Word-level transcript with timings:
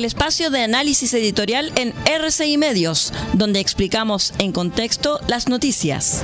el 0.00 0.06
espacio 0.06 0.48
de 0.48 0.62
análisis 0.62 1.12
editorial 1.12 1.72
en 1.76 1.92
RCI 2.06 2.56
Medios, 2.56 3.12
donde 3.34 3.60
explicamos 3.60 4.32
en 4.38 4.50
contexto 4.50 5.20
las 5.28 5.46
noticias. 5.46 6.22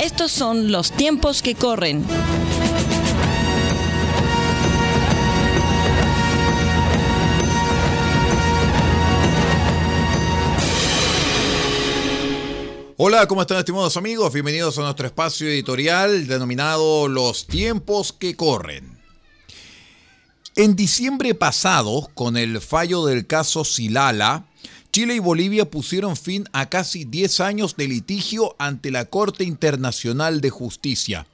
Estos 0.00 0.30
son 0.30 0.70
los 0.70 0.92
tiempos 0.92 1.42
que 1.42 1.56
corren. 1.56 2.04
Hola, 12.98 13.26
¿cómo 13.26 13.40
están 13.40 13.58
estimados 13.58 13.96
amigos? 13.96 14.32
Bienvenidos 14.32 14.78
a 14.78 14.82
nuestro 14.82 15.08
espacio 15.08 15.48
editorial 15.48 16.28
denominado 16.28 17.08
Los 17.08 17.48
tiempos 17.48 18.12
que 18.12 18.36
corren. 18.36 18.91
En 20.54 20.76
diciembre 20.76 21.34
pasado, 21.34 22.10
con 22.12 22.36
el 22.36 22.60
fallo 22.60 23.06
del 23.06 23.26
caso 23.26 23.64
Silala, 23.64 24.44
Chile 24.92 25.14
y 25.14 25.18
Bolivia 25.18 25.70
pusieron 25.70 26.14
fin 26.14 26.44
a 26.52 26.68
casi 26.68 27.06
10 27.06 27.40
años 27.40 27.74
de 27.76 27.88
litigio 27.88 28.54
ante 28.58 28.90
la 28.90 29.06
Corte 29.06 29.44
Internacional 29.44 30.42
de 30.42 30.50
Justicia. 30.50 31.26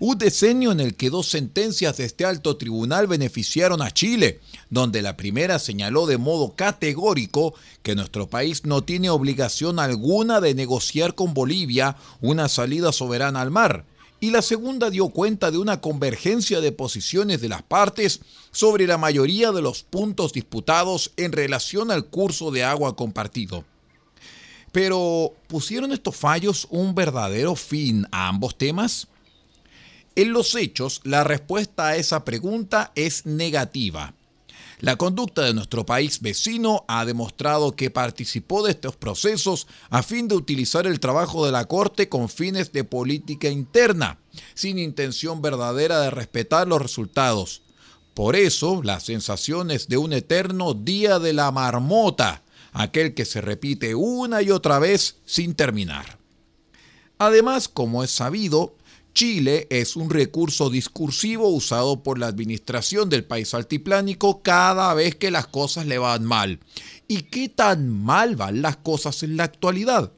Un 0.00 0.18
decenio 0.18 0.72
en 0.72 0.80
el 0.80 0.96
que 0.96 1.08
dos 1.08 1.28
sentencias 1.28 1.98
de 1.98 2.04
este 2.04 2.24
alto 2.24 2.56
tribunal 2.56 3.06
beneficiaron 3.06 3.80
a 3.80 3.92
Chile, 3.92 4.40
donde 4.70 5.02
la 5.02 5.16
primera 5.16 5.60
señaló 5.60 6.08
de 6.08 6.18
modo 6.18 6.56
categórico 6.56 7.54
que 7.84 7.94
nuestro 7.94 8.28
país 8.28 8.64
no 8.64 8.82
tiene 8.82 9.08
obligación 9.08 9.78
alguna 9.78 10.40
de 10.40 10.54
negociar 10.54 11.14
con 11.14 11.32
Bolivia 11.32 11.96
una 12.20 12.48
salida 12.48 12.90
soberana 12.90 13.40
al 13.40 13.52
mar, 13.52 13.84
y 14.20 14.30
la 14.30 14.42
segunda 14.42 14.90
dio 14.90 15.08
cuenta 15.10 15.50
de 15.50 15.58
una 15.58 15.80
convergencia 15.80 16.60
de 16.60 16.72
posiciones 16.72 17.40
de 17.40 17.48
las 17.48 17.62
partes 17.62 18.20
sobre 18.50 18.86
la 18.86 18.98
mayoría 18.98 19.52
de 19.52 19.62
los 19.62 19.82
puntos 19.84 20.32
disputados 20.32 21.12
en 21.16 21.32
relación 21.32 21.90
al 21.90 22.06
curso 22.06 22.50
de 22.50 22.64
agua 22.64 22.96
compartido. 22.96 23.64
Pero, 24.72 25.32
¿pusieron 25.46 25.92
estos 25.92 26.16
fallos 26.16 26.66
un 26.70 26.94
verdadero 26.94 27.54
fin 27.54 28.06
a 28.10 28.28
ambos 28.28 28.58
temas? 28.58 29.08
En 30.14 30.32
los 30.32 30.54
hechos, 30.56 31.00
la 31.04 31.22
respuesta 31.22 31.88
a 31.88 31.96
esa 31.96 32.24
pregunta 32.24 32.92
es 32.96 33.24
negativa. 33.24 34.14
La 34.80 34.94
conducta 34.94 35.42
de 35.42 35.54
nuestro 35.54 35.84
país 35.84 36.20
vecino 36.20 36.84
ha 36.86 37.04
demostrado 37.04 37.74
que 37.74 37.90
participó 37.90 38.64
de 38.64 38.70
estos 38.70 38.94
procesos 38.94 39.66
a 39.90 40.04
fin 40.04 40.28
de 40.28 40.36
utilizar 40.36 40.86
el 40.86 41.00
trabajo 41.00 41.44
de 41.44 41.50
la 41.50 41.64
Corte 41.64 42.08
con 42.08 42.28
fines 42.28 42.70
de 42.72 42.84
política 42.84 43.48
interna, 43.48 44.20
sin 44.54 44.78
intención 44.78 45.42
verdadera 45.42 46.00
de 46.00 46.10
respetar 46.10 46.68
los 46.68 46.80
resultados. 46.80 47.62
Por 48.14 48.36
eso, 48.36 48.80
las 48.84 49.04
sensaciones 49.04 49.88
de 49.88 49.96
un 49.96 50.12
eterno 50.12 50.74
día 50.74 51.18
de 51.18 51.32
la 51.32 51.50
marmota, 51.50 52.44
aquel 52.72 53.14
que 53.14 53.24
se 53.24 53.40
repite 53.40 53.96
una 53.96 54.42
y 54.42 54.52
otra 54.52 54.78
vez 54.78 55.16
sin 55.24 55.54
terminar. 55.56 56.18
Además, 57.18 57.66
como 57.66 58.04
es 58.04 58.12
sabido, 58.12 58.76
Chile 59.18 59.66
es 59.68 59.96
un 59.96 60.10
recurso 60.10 60.70
discursivo 60.70 61.48
usado 61.48 62.04
por 62.04 62.20
la 62.20 62.28
administración 62.28 63.08
del 63.08 63.24
país 63.24 63.52
altiplánico 63.52 64.44
cada 64.44 64.94
vez 64.94 65.16
que 65.16 65.32
las 65.32 65.48
cosas 65.48 65.86
le 65.86 65.98
van 65.98 66.22
mal. 66.22 66.60
¿Y 67.08 67.22
qué 67.22 67.48
tan 67.48 67.88
mal 67.88 68.36
van 68.36 68.62
las 68.62 68.76
cosas 68.76 69.24
en 69.24 69.36
la 69.36 69.42
actualidad? 69.42 70.12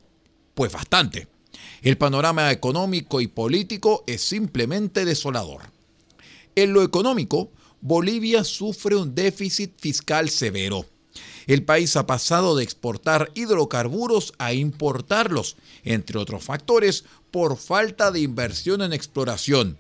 Pues 0.53 0.71
bastante. 0.71 1.29
El 1.81 1.97
panorama 1.97 2.53
económico 2.53 3.23
y 3.23 3.27
político 3.27 4.05
es 4.07 4.21
simplemente 4.21 5.07
desolador. 5.07 5.63
En 6.55 6.75
lo 6.75 6.83
económico, 6.83 7.53
Bolivia 7.81 8.45
sufre 8.45 8.97
un 8.97 9.15
déficit 9.15 9.81
fiscal 9.81 10.29
severo. 10.29 10.85
El 11.51 11.65
país 11.65 11.97
ha 11.97 12.07
pasado 12.07 12.55
de 12.55 12.63
exportar 12.63 13.33
hidrocarburos 13.35 14.35
a 14.39 14.53
importarlos, 14.53 15.57
entre 15.83 16.17
otros 16.17 16.45
factores, 16.45 17.03
por 17.33 17.57
falta 17.57 18.13
de 18.13 18.21
inversión 18.21 18.83
en 18.83 18.93
exploración. 18.93 19.77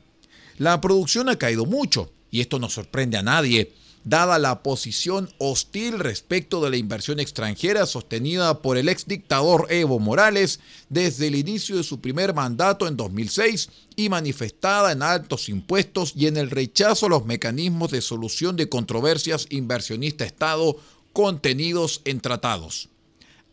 La 0.59 0.81
producción 0.81 1.29
ha 1.29 1.39
caído 1.39 1.67
mucho, 1.67 2.11
y 2.33 2.41
esto 2.41 2.59
no 2.59 2.69
sorprende 2.69 3.19
a 3.19 3.23
nadie, 3.23 3.73
dada 4.03 4.41
la 4.41 4.65
posición 4.65 5.31
hostil 5.39 6.01
respecto 6.01 6.61
de 6.61 6.71
la 6.71 6.77
inversión 6.77 7.21
extranjera 7.21 7.87
sostenida 7.87 8.63
por 8.63 8.77
el 8.77 8.89
ex 8.89 9.07
dictador 9.07 9.69
Evo 9.71 10.01
Morales 10.01 10.59
desde 10.89 11.29
el 11.29 11.37
inicio 11.37 11.77
de 11.77 11.85
su 11.85 12.01
primer 12.01 12.35
mandato 12.35 12.89
en 12.89 12.97
2006 12.97 13.69
y 13.95 14.09
manifestada 14.09 14.91
en 14.91 15.05
altos 15.05 15.49
impuestos 15.49 16.15
y 16.17 16.27
en 16.27 16.37
el 16.37 16.51
rechazo 16.51 17.07
a 17.07 17.11
los 17.11 17.27
mecanismos 17.27 17.93
de 17.93 18.01
solución 18.01 18.57
de 18.57 18.69
controversias 18.69 19.47
inversionista-Estado 19.51 20.77
contenidos 21.13 22.03
en 22.05 22.21
tratados. 22.21 22.89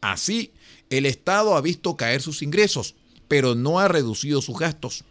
Así, 0.01 0.51
el 0.89 1.05
Estado 1.05 1.55
ha 1.55 1.61
visto 1.61 1.97
caer 1.97 2.21
sus 2.21 2.41
ingresos, 2.41 2.95
pero 3.27 3.55
no 3.55 3.79
ha 3.79 3.87
reducido 3.87 4.41
sus 4.41 4.57
gastos. 4.57 5.03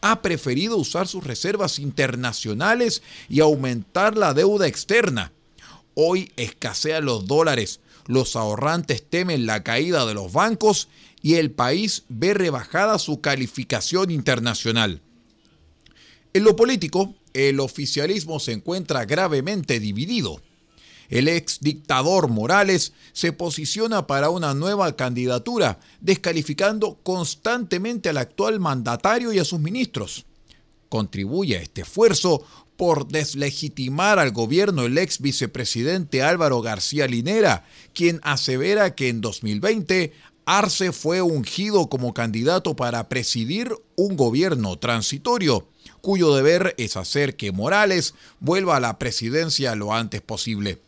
Ha 0.00 0.22
preferido 0.22 0.76
usar 0.76 1.08
sus 1.08 1.24
reservas 1.24 1.78
internacionales 1.78 3.02
y 3.28 3.40
aumentar 3.40 4.16
la 4.16 4.34
deuda 4.34 4.66
externa. 4.66 5.32
Hoy 5.94 6.30
escasean 6.36 7.06
los 7.06 7.26
dólares, 7.26 7.80
los 8.06 8.36
ahorrantes 8.36 9.02
temen 9.08 9.46
la 9.46 9.62
caída 9.64 10.06
de 10.06 10.14
los 10.14 10.32
bancos 10.32 10.88
y 11.22 11.34
el 11.34 11.50
país 11.50 12.04
ve 12.08 12.34
rebajada 12.34 12.98
su 12.98 13.20
calificación 13.20 14.10
internacional. 14.10 15.00
En 16.32 16.44
lo 16.44 16.54
político, 16.54 17.14
el 17.32 17.60
oficialismo 17.60 18.38
se 18.40 18.52
encuentra 18.52 19.06
gravemente 19.06 19.80
dividido. 19.80 20.40
El 21.08 21.28
ex 21.28 21.60
dictador 21.60 22.28
Morales 22.28 22.92
se 23.12 23.32
posiciona 23.32 24.06
para 24.06 24.30
una 24.30 24.54
nueva 24.54 24.96
candidatura, 24.96 25.78
descalificando 26.00 26.98
constantemente 27.02 28.08
al 28.08 28.18
actual 28.18 28.60
mandatario 28.60 29.32
y 29.32 29.38
a 29.38 29.44
sus 29.44 29.60
ministros. 29.60 30.26
Contribuye 30.88 31.58
a 31.58 31.62
este 31.62 31.82
esfuerzo 31.82 32.44
por 32.76 33.08
deslegitimar 33.08 34.18
al 34.18 34.32
gobierno 34.32 34.84
el 34.84 34.98
ex 34.98 35.20
vicepresidente 35.20 36.22
Álvaro 36.22 36.60
García 36.60 37.06
Linera, 37.06 37.64
quien 37.94 38.20
asevera 38.22 38.94
que 38.94 39.08
en 39.08 39.20
2020 39.20 40.12
Arce 40.44 40.92
fue 40.92 41.22
ungido 41.22 41.88
como 41.88 42.14
candidato 42.14 42.76
para 42.76 43.08
presidir 43.08 43.74
un 43.96 44.16
gobierno 44.16 44.78
transitorio, 44.78 45.66
cuyo 46.00 46.34
deber 46.36 46.74
es 46.78 46.96
hacer 46.96 47.34
que 47.34 47.50
Morales 47.50 48.14
vuelva 48.38 48.76
a 48.76 48.80
la 48.80 48.96
presidencia 48.98 49.74
lo 49.74 49.92
antes 49.92 50.20
posible. 50.20 50.85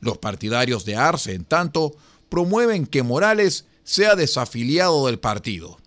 Los 0.00 0.18
partidarios 0.18 0.84
de 0.84 0.96
Arce, 0.96 1.34
en 1.34 1.44
tanto, 1.44 1.94
promueven 2.28 2.86
que 2.86 3.02
Morales 3.02 3.66
sea 3.84 4.16
desafiliado 4.16 5.06
del 5.06 5.18
partido. 5.18 5.78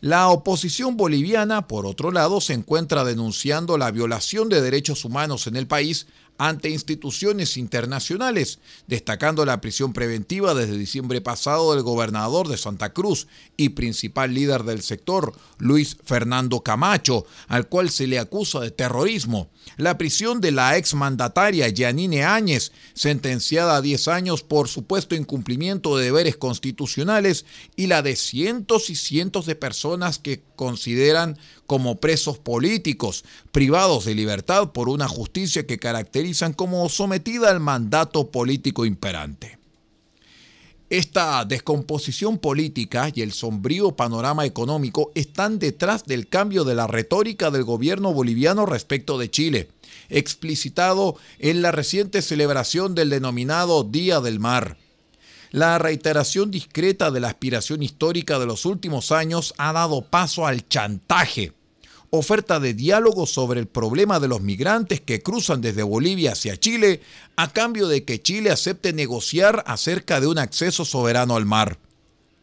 La 0.00 0.28
oposición 0.28 0.96
boliviana, 0.96 1.66
por 1.66 1.86
otro 1.86 2.10
lado, 2.10 2.40
se 2.40 2.52
encuentra 2.52 3.02
denunciando 3.04 3.78
la 3.78 3.90
violación 3.90 4.48
de 4.48 4.60
derechos 4.60 5.04
humanos 5.04 5.46
en 5.46 5.56
el 5.56 5.66
país 5.66 6.06
ante 6.38 6.70
instituciones 6.70 7.56
internacionales, 7.56 8.58
destacando 8.86 9.44
la 9.44 9.60
prisión 9.60 9.92
preventiva 9.92 10.54
desde 10.54 10.76
diciembre 10.78 11.20
pasado 11.20 11.74
del 11.74 11.82
gobernador 11.82 12.48
de 12.48 12.56
Santa 12.56 12.92
Cruz 12.92 13.26
y 13.56 13.70
principal 13.70 14.34
líder 14.34 14.64
del 14.64 14.82
sector, 14.82 15.32
Luis 15.58 15.96
Fernando 16.04 16.60
Camacho, 16.60 17.26
al 17.48 17.68
cual 17.68 17.90
se 17.90 18.06
le 18.06 18.18
acusa 18.18 18.60
de 18.60 18.70
terrorismo, 18.70 19.50
la 19.76 19.98
prisión 19.98 20.40
de 20.40 20.52
la 20.52 20.76
exmandataria 20.76 21.68
Yanine 21.68 22.24
Áñez, 22.24 22.72
sentenciada 22.94 23.76
a 23.76 23.82
10 23.82 24.08
años 24.08 24.42
por 24.42 24.68
supuesto 24.68 25.14
incumplimiento 25.14 25.96
de 25.96 26.04
deberes 26.04 26.36
constitucionales, 26.36 27.46
y 27.74 27.86
la 27.86 28.02
de 28.02 28.16
cientos 28.16 28.90
y 28.90 28.96
cientos 28.96 29.46
de 29.46 29.54
personas 29.54 30.18
que 30.18 30.42
consideran 30.54 31.38
como 31.66 31.96
presos 31.96 32.38
políticos, 32.38 33.24
privados 33.52 34.04
de 34.04 34.14
libertad 34.14 34.72
por 34.72 34.88
una 34.88 35.08
justicia 35.08 35.66
que 35.66 35.78
caracterizan 35.78 36.52
como 36.52 36.88
sometida 36.88 37.50
al 37.50 37.60
mandato 37.60 38.30
político 38.30 38.84
imperante. 38.84 39.58
Esta 40.88 41.44
descomposición 41.44 42.38
política 42.38 43.10
y 43.12 43.22
el 43.22 43.32
sombrío 43.32 43.96
panorama 43.96 44.46
económico 44.46 45.10
están 45.16 45.58
detrás 45.58 46.04
del 46.04 46.28
cambio 46.28 46.62
de 46.62 46.76
la 46.76 46.86
retórica 46.86 47.50
del 47.50 47.64
gobierno 47.64 48.12
boliviano 48.12 48.66
respecto 48.66 49.18
de 49.18 49.28
Chile, 49.28 49.68
explicitado 50.10 51.16
en 51.40 51.60
la 51.60 51.72
reciente 51.72 52.22
celebración 52.22 52.94
del 52.94 53.10
denominado 53.10 53.82
Día 53.82 54.20
del 54.20 54.38
Mar. 54.38 54.76
La 55.56 55.78
reiteración 55.78 56.50
discreta 56.50 57.10
de 57.10 57.18
la 57.18 57.28
aspiración 57.28 57.82
histórica 57.82 58.38
de 58.38 58.44
los 58.44 58.66
últimos 58.66 59.10
años 59.10 59.54
ha 59.56 59.72
dado 59.72 60.02
paso 60.02 60.46
al 60.46 60.68
chantaje, 60.68 61.54
oferta 62.10 62.60
de 62.60 62.74
diálogo 62.74 63.24
sobre 63.24 63.60
el 63.60 63.66
problema 63.66 64.20
de 64.20 64.28
los 64.28 64.42
migrantes 64.42 65.00
que 65.00 65.22
cruzan 65.22 65.62
desde 65.62 65.82
Bolivia 65.82 66.32
hacia 66.32 66.58
Chile 66.58 67.00
a 67.36 67.54
cambio 67.54 67.88
de 67.88 68.04
que 68.04 68.20
Chile 68.20 68.50
acepte 68.50 68.92
negociar 68.92 69.64
acerca 69.66 70.20
de 70.20 70.26
un 70.26 70.36
acceso 70.36 70.84
soberano 70.84 71.36
al 71.36 71.46
mar. 71.46 71.78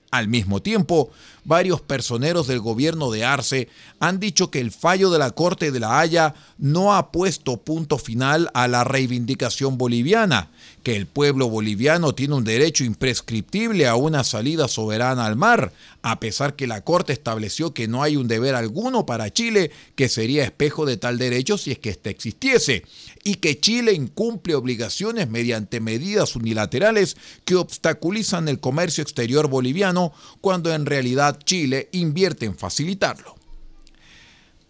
Al 0.10 0.28
mismo 0.28 0.64
tiempo, 0.64 1.12
varios 1.44 1.82
personeros 1.82 2.48
del 2.48 2.62
gobierno 2.62 3.12
de 3.12 3.26
Arce 3.26 3.70
han 4.00 4.20
dicho 4.20 4.50
que 4.50 4.60
el 4.60 4.72
fallo 4.72 5.12
de 5.12 5.20
la 5.20 5.30
Corte 5.30 5.72
de 5.72 5.80
la 5.80 6.00
Haya 6.00 6.34
no 6.58 6.96
ha 6.96 7.12
puesto 7.12 7.58
punto 7.58 8.00
final 8.00 8.50
a 8.56 8.68
la 8.68 8.84
reivindicación 8.84 9.78
boliviana, 9.78 10.50
que 10.84 10.96
el 10.98 11.08
pueblo 11.08 11.50
boliviano 11.50 12.14
tiene 12.14 12.36
un 12.36 12.44
derecho 12.44 12.84
imprescriptible 12.84 13.88
a 13.88 13.96
una 13.96 14.24
salida 14.24 14.68
soberana 14.68 15.26
al 15.26 15.38
mar, 15.38 15.72
a 16.02 16.20
pesar 16.20 16.56
que 16.56 16.68
la 16.68 16.82
Corte 16.82 17.14
estableció 17.14 17.74
que 17.74 17.88
no 17.88 18.04
hay 18.04 18.18
un 18.18 18.28
deber 18.28 18.54
alguno 18.54 19.06
para 19.06 19.32
Chile 19.32 19.72
que 19.96 20.10
sería 20.10 20.44
espejo 20.44 20.86
de 20.86 20.98
tal 20.98 21.18
derecho 21.18 21.58
si 21.58 21.72
es 21.72 21.80
que 21.80 21.90
éste 21.90 22.10
existiese, 22.10 22.84
y 23.24 23.36
que 23.36 23.60
Chile 23.60 23.94
incumple 23.94 24.56
obligaciones 24.56 25.30
mediante 25.30 25.80
medidas 25.80 26.36
unilaterales 26.36 27.16
que 27.46 27.56
obstaculizan 27.56 28.50
el 28.50 28.60
comercio 28.60 29.02
exterior 29.02 29.48
boliviano 29.48 30.14
cuando 30.42 30.74
en 30.74 30.86
realidad 30.86 31.40
Chile 31.44 31.88
invierte 31.94 32.46
en 32.46 32.58
facilitarlo. 32.58 33.43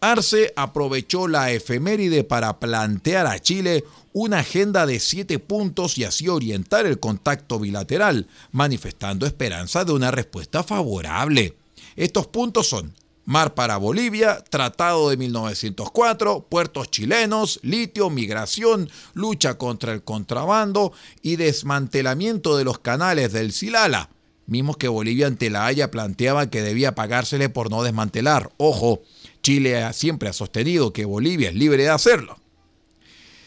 Arce 0.04 0.52
aprovechó 0.58 1.30
la 1.30 1.52
efeméride 1.52 2.26
para 2.26 2.60
plantear 2.60 3.26
a 3.26 3.40
Chile 3.40 3.86
una 4.12 4.40
agenda 4.40 4.86
de 4.86 5.00
siete 5.00 5.40
puntos 5.40 5.98
y 5.98 6.04
así 6.04 6.28
orientar 6.28 6.86
el 6.86 7.00
contacto 7.00 7.58
bilateral, 7.58 8.28
manifestando 8.52 9.26
esperanza 9.26 9.86
de 9.86 9.94
una 9.94 10.12
respuesta 10.12 10.62
favorable. 10.62 11.56
Estos 11.96 12.28
puntos 12.28 12.68
son 12.68 12.94
Mar 13.24 13.54
para 13.54 13.78
Bolivia, 13.78 14.44
Tratado 14.44 15.10
de 15.10 15.16
1904, 15.16 16.48
puertos 16.50 16.92
chilenos, 16.92 17.62
litio, 17.64 18.10
migración, 18.10 18.90
lucha 19.14 19.58
contra 19.58 19.94
el 19.94 20.04
contrabando 20.04 20.92
y 21.22 21.38
desmantelamiento 21.38 22.58
de 22.58 22.66
los 22.66 22.80
canales 22.80 23.32
del 23.32 23.54
Silala, 23.54 24.10
mismos 24.46 24.78
que 24.78 24.88
Bolivia 24.88 25.28
ante 25.28 25.50
la 25.50 25.66
Haya 25.66 25.92
planteaba 25.92 26.50
que 26.50 26.62
debía 26.62 26.96
pagársele 26.96 27.50
por 27.50 27.70
no 27.70 27.84
desmantelar. 27.84 28.52
Ojo, 28.58 29.02
Chile 29.42 29.92
siempre 29.94 30.30
ha 30.30 30.34
sostenido 30.34 30.94
que 30.94 31.06
Bolivia 31.06 31.50
es 31.50 31.56
libre 31.56 31.84
de 31.84 31.90
hacerlo. 31.90 32.40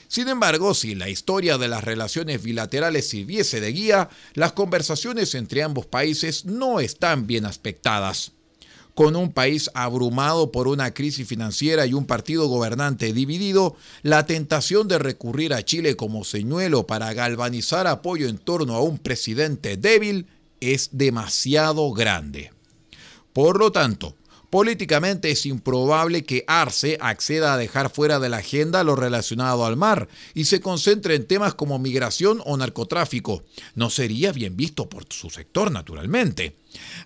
Sin 0.08 0.28
embargo, 0.28 0.74
si 0.74 0.94
la 0.94 1.08
historia 1.08 1.58
de 1.58 1.68
las 1.68 1.82
relaciones 1.82 2.42
bilaterales 2.42 3.08
sirviese 3.08 3.60
de 3.60 3.72
guía, 3.72 4.08
las 4.34 4.52
conversaciones 4.52 5.34
entre 5.34 5.62
ambos 5.62 5.86
países 5.86 6.44
no 6.44 6.80
están 6.80 7.26
bien 7.26 7.44
aspectadas. 7.44 8.32
Con 8.94 9.14
un 9.14 9.30
país 9.30 9.68
abrumado 9.74 10.52
por 10.52 10.68
una 10.68 10.94
crisis 10.94 11.28
financiera 11.28 11.84
y 11.84 11.92
un 11.92 12.06
partido 12.06 12.46
gobernante 12.48 13.12
dividido, 13.12 13.76
la 14.02 14.24
tentación 14.24 14.88
de 14.88 14.98
recurrir 14.98 15.52
a 15.52 15.64
Chile 15.64 15.96
como 15.96 16.24
señuelo 16.24 16.86
para 16.86 17.12
galvanizar 17.12 17.86
apoyo 17.86 18.28
en 18.28 18.38
torno 18.38 18.74
a 18.74 18.80
un 18.80 18.98
presidente 18.98 19.76
débil 19.76 20.26
es 20.60 20.90
demasiado 20.92 21.92
grande. 21.92 22.52
Por 23.32 23.58
lo 23.58 23.72
tanto, 23.72 24.16
Políticamente 24.50 25.30
es 25.30 25.44
improbable 25.44 26.24
que 26.24 26.44
Arce 26.46 26.98
acceda 27.00 27.52
a 27.52 27.56
dejar 27.56 27.90
fuera 27.90 28.20
de 28.20 28.28
la 28.28 28.38
agenda 28.38 28.84
lo 28.84 28.94
relacionado 28.94 29.66
al 29.66 29.76
mar 29.76 30.08
y 30.34 30.44
se 30.44 30.60
concentre 30.60 31.16
en 31.16 31.26
temas 31.26 31.54
como 31.54 31.80
migración 31.80 32.40
o 32.44 32.56
narcotráfico. 32.56 33.42
No 33.74 33.90
sería 33.90 34.30
bien 34.30 34.56
visto 34.56 34.88
por 34.88 35.04
su 35.10 35.30
sector, 35.30 35.72
naturalmente. 35.72 36.56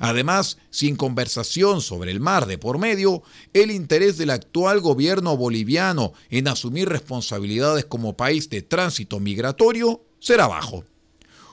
Además, 0.01 0.59
sin 0.69 0.97
conversación 0.97 1.81
sobre 1.81 2.11
el 2.11 2.21
mar 2.21 2.47
de 2.47 2.59
por 2.59 2.79
medio, 2.79 3.23
el 3.55 3.71
interés 3.71 4.19
del 4.19 4.31
actual 4.31 4.81
gobierno 4.81 5.37
boliviano 5.37 6.13
en 6.29 6.47
asumir 6.47 6.89
responsabilidades 6.91 7.87
como 7.87 8.17
país 8.17 8.51
de 8.51 8.61
tránsito 8.61 9.19
migratorio 9.19 10.05
será 10.19 10.47
bajo. 10.47 10.85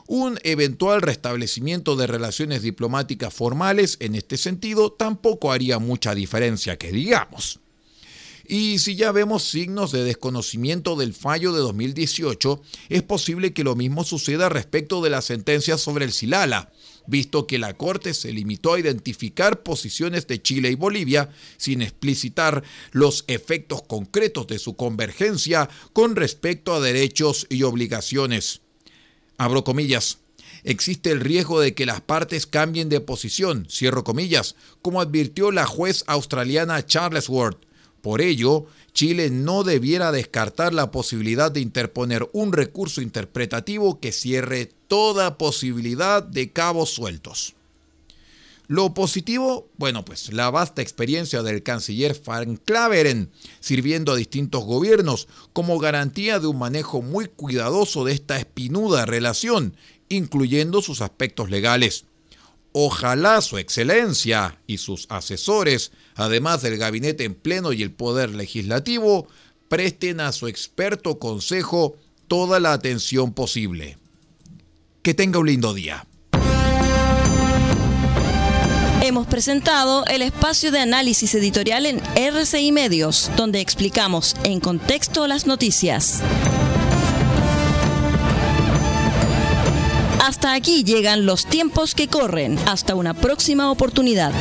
Un 0.07 0.39
eventual 0.44 1.01
restablecimiento 1.01 1.98
de 1.98 2.07
relaciones 2.07 2.62
diplomáticas 2.62 3.33
formales 3.33 3.98
en 4.00 4.15
este 4.15 4.38
sentido 4.38 4.89
tampoco 4.89 5.51
haría 5.51 5.80
mucha 5.80 6.15
diferencia 6.15 6.77
que 6.77 6.94
digamos. 6.94 7.59
Y 8.48 8.80
si 8.80 8.95
ya 8.95 9.12
vemos 9.12 9.44
signos 9.44 9.92
de 9.92 10.06
desconocimiento 10.06 10.95
del 10.95 11.13
fallo 11.13 11.51
de 11.51 11.59
2018, 11.59 12.62
es 12.88 13.04
posible 13.04 13.51
que 13.51 13.65
lo 13.65 13.75
mismo 13.75 14.06
suceda 14.06 14.48
respecto 14.48 15.01
de 15.01 15.09
la 15.09 15.21
sentencia 15.21 15.77
sobre 15.77 16.06
el 16.06 16.13
Silala, 16.13 16.71
visto 17.07 17.45
que 17.45 17.60
la 17.60 17.75
Corte 17.75 18.13
se 18.13 18.31
limitó 18.31 18.75
a 18.75 18.80
identificar 18.80 19.63
posiciones 19.63 20.27
de 20.27 20.42
Chile 20.42 20.71
y 20.71 20.75
Bolivia 20.75 21.30
sin 21.57 21.81
explicitar 21.81 22.63
los 22.94 23.25
efectos 23.27 23.81
concretos 23.81 24.48
de 24.48 24.60
su 24.60 24.77
convergencia 24.77 25.69
con 25.92 26.15
respecto 26.15 26.74
a 26.74 26.80
derechos 26.80 27.48
y 27.50 27.63
obligaciones 27.63 28.62
abro 29.38 29.63
comillas, 29.63 30.19
existe 30.63 31.12
el 31.12 31.22
riesgo 31.22 31.60
de 31.60 31.74
que 31.74 31.86
las 31.86 32.01
partes 32.01 32.48
cambien 32.48 32.89
de 32.89 33.01
posición, 33.01 33.68
cierro 33.69 34.04
comillas, 34.04 34.56
como 34.81 35.01
advirtió 35.01 35.51
la 35.51 35.66
juez 35.66 36.04
australiana 36.07 36.86
Charles 36.86 37.30
Ward. 37.30 37.57
Por 38.01 38.22
ello, 38.22 38.68
Chile 38.94 39.30
no 39.30 39.63
debiera 39.63 40.12
descartar 40.12 40.74
la 40.74 40.92
posibilidad 40.92 41.51
de 41.51 41.60
interponer 41.60 42.30
un 42.31 42.54
recurso 42.54 43.01
interpretativo 43.01 44.00
que 44.00 44.12
cierre 44.12 44.72
toda 44.88 45.38
posibilidad 45.38 46.24
de 46.24 46.51
cabos 46.51 46.92
sueltos. 46.92 47.56
Lo 48.67 48.93
positivo, 48.93 49.69
bueno, 49.77 50.03
pues 50.03 50.33
la 50.33 50.49
vasta 50.49 50.81
experiencia 50.81 51.41
del 51.41 51.63
canciller 51.63 52.21
Van 52.25 52.57
Claveren, 52.57 53.31
sirviendo 53.61 54.11
a 54.11 54.17
distintos 54.17 54.65
gobiernos 54.65 55.29
como 55.53 55.79
garantía 55.79 56.39
de 56.39 56.47
un 56.47 56.59
manejo 56.59 57.01
muy 57.01 57.27
cuidadoso 57.27 58.03
de 58.03 58.11
esta 58.11 58.37
espinuda 58.37 59.05
relación, 59.05 59.77
incluyendo 60.09 60.81
sus 60.81 60.99
aspectos 60.99 61.49
legales. 61.49 62.05
Ojalá 62.73 63.41
su 63.41 63.57
excelencia 63.57 64.59
y 64.67 64.79
sus 64.79 65.07
asesores, 65.09 65.93
además 66.15 66.61
del 66.61 66.77
gabinete 66.77 67.23
en 67.23 67.35
pleno 67.35 67.71
y 67.71 67.83
el 67.83 67.91
poder 67.91 68.31
legislativo, 68.31 69.27
presten 69.69 70.19
a 70.19 70.33
su 70.33 70.47
experto 70.47 71.19
consejo 71.19 71.95
toda 72.27 72.59
la 72.59 72.73
atención 72.73 73.33
posible. 73.33 73.97
Que 75.03 75.13
tenga 75.13 75.39
un 75.39 75.47
lindo 75.47 75.73
día. 75.73 76.06
Hemos 79.07 79.25
presentado 79.25 80.04
el 80.07 80.21
espacio 80.21 80.69
de 80.69 80.80
análisis 80.80 81.33
editorial 81.33 81.86
en 81.86 82.01
RCI 82.18 82.74
Medios, 82.74 83.31
donde 83.38 83.62
explicamos 83.62 84.36
en 84.44 84.59
contexto 84.59 85.27
las 85.27 85.48
noticias. 85.48 86.21
Hasta 90.21 90.51
aquí 90.51 90.83
llegan 90.83 91.25
los 91.25 91.45
tiempos 91.45 91.95
que 91.95 92.09
corren. 92.09 92.59
Hasta 92.65 92.95
una 92.95 93.13
próxima 93.13 93.71
oportunidad. 93.71 94.33